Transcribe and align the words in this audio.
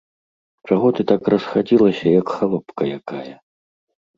Чаго 0.69 0.87
ты 0.99 1.03
так 1.11 1.29
расхадзілася, 1.33 2.05
як 2.19 2.27
халопка 2.39 2.83
якая? 2.99 3.33